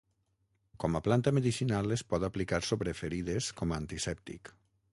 Com 0.83 0.95
a 0.99 1.01
planta 1.07 1.33
medicinal 1.39 1.95
es 1.97 2.03
pot 2.13 2.25
aplicar 2.29 2.61
sobre 2.69 2.95
ferides 3.01 3.51
com 3.61 3.75
a 3.77 3.79
antisèptic. 3.83 4.53